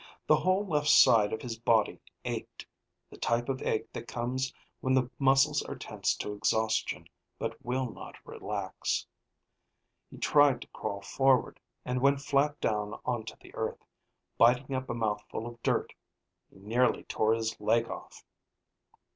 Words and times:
The 0.25 0.37
whole 0.37 0.65
left 0.65 0.87
side 0.89 1.31
of 1.31 1.43
his 1.43 1.59
body 1.59 2.01
ached, 2.25 2.65
the 3.11 3.17
type 3.19 3.49
of 3.49 3.61
ache 3.61 3.93
that 3.93 4.07
comes 4.07 4.51
when 4.79 4.95
the 4.95 5.11
muscles 5.19 5.61
are 5.61 5.75
tensed 5.75 6.19
to 6.21 6.33
exhaustion 6.33 7.07
but 7.37 7.63
will 7.63 7.87
not 7.91 8.15
relax. 8.25 9.05
He 10.09 10.17
tried 10.17 10.61
to 10.63 10.67
crawl 10.69 11.01
forward, 11.01 11.59
and 11.85 12.01
went 12.01 12.19
flat 12.19 12.59
down 12.59 12.99
onto 13.05 13.35
the 13.39 13.53
earth, 13.53 13.85
biting 14.39 14.73
up 14.73 14.89
a 14.89 14.95
mouthful 14.95 15.45
of 15.45 15.61
dirt. 15.61 15.93
He 16.49 16.57
nearly 16.57 17.03
tore 17.03 17.35
his 17.35 17.59
leg 17.61 17.87
off. 17.87 18.25